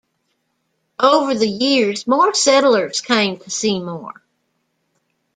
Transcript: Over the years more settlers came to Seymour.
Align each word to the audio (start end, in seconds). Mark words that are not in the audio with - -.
Over 0.99 1.35
the 1.35 1.47
years 1.47 2.07
more 2.07 2.33
settlers 2.33 3.01
came 3.01 3.37
to 3.37 3.51
Seymour. 3.51 4.23